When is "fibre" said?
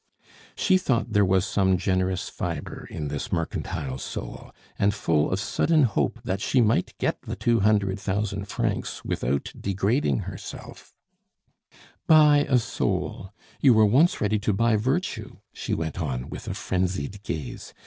2.27-2.87